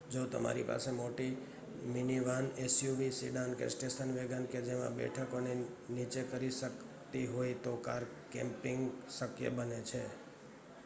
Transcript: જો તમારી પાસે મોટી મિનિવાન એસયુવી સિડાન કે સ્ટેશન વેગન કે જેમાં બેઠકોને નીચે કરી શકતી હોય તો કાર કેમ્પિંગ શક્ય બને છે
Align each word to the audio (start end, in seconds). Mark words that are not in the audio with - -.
જો 0.09 0.21
તમારી 0.25 0.63
પાસે 0.63 0.91
મોટી 0.91 1.33
મિનિવાન 1.87 2.47
એસયુવી 2.57 3.09
સિડાન 3.11 3.51
કે 3.53 3.67
સ્ટેશન 3.69 4.13
વેગન 4.13 4.45
કે 4.45 4.61
જેમાં 4.61 4.95
બેઠકોને 4.95 5.53
નીચે 5.89 6.23
કરી 6.23 6.51
શકતી 6.51 7.25
હોય 7.25 7.55
તો 7.63 7.73
કાર 7.81 8.03
કેમ્પિંગ 8.31 8.81
શક્ય 9.09 9.49
બને 9.49 9.79
છે 9.83 10.01